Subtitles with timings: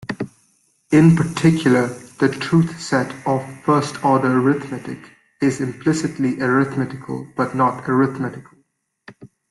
[0.91, 1.85] In particular,
[2.19, 4.97] the truth set of first-order arithmetic
[5.43, 8.57] is implicitly arithmetical but not arithmetical.